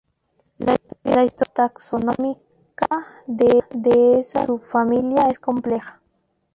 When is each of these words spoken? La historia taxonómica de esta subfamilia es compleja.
La 0.57 1.23
historia 1.23 1.53
taxonómica 1.53 2.87
de 3.27 3.59
esta 4.17 4.47
subfamilia 4.47 5.29
es 5.29 5.39
compleja. 5.39 6.01